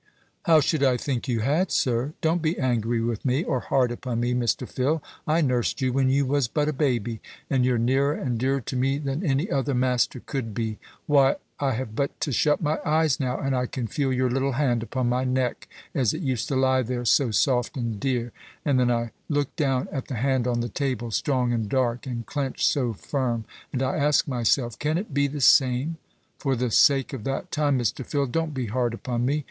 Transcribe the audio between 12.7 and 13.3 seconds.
eyes